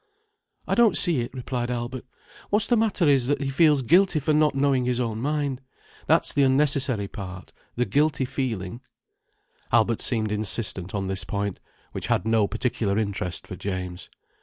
[0.67, 2.05] "I don't see it," replied Albert.
[2.49, 5.61] "What's the matter is that he feels guilty for not knowing his own mind.
[6.07, 7.53] That's the unnecessary part.
[7.75, 8.81] The guilty feeling—"
[9.71, 11.59] Albert seemed insistent on this point,
[11.91, 14.09] which had no particular interest for James.